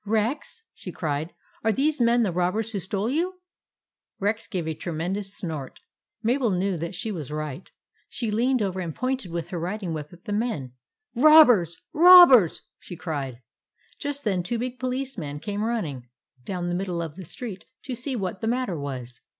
"Rex," 0.03 0.63
she 0.73 0.91
cried, 0.91 1.31
"are 1.63 1.71
these 1.71 2.01
men 2.01 2.23
the 2.23 2.31
robbers 2.31 2.71
who 2.71 2.79
stole 2.79 3.07
you? 3.07 3.33
M 3.33 3.37
Rex 4.21 4.47
gave 4.47 4.67
a 4.67 4.73
tremendous 4.73 5.31
snort. 5.37 5.79
Mabel 6.23 6.49
knew 6.49 6.75
that 6.75 6.95
she 6.95 7.11
was 7.11 7.31
right. 7.31 7.69
She 8.09 8.31
leaned 8.31 8.63
over 8.63 8.79
and 8.79 8.95
pointed 8.95 9.29
with 9.29 9.49
her 9.49 9.59
riding 9.59 9.93
whip 9.93 10.11
at 10.11 10.23
the 10.25 10.33
men." 10.33 10.73
Robbers! 11.15 11.77
Robbers!" 11.93 12.63
she 12.79 12.95
cried. 12.95 13.43
Just 13.99 14.23
then 14.23 14.41
two 14.41 14.57
big 14.57 14.79
policemen 14.79 15.39
came 15.39 15.63
run 15.63 15.83
ning 15.83 16.09
down 16.45 16.65
the 16.67 16.73
middle 16.75 16.99
of 16.99 17.15
the 17.15 17.23
street 17.23 17.65
to 17.83 17.93
see 17.93 18.15
what 18.15 18.41
the 18.41 18.47
matter 18.47 18.79
was. 18.79 19.21